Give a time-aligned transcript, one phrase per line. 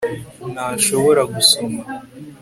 [0.53, 1.81] ntashobora gusoma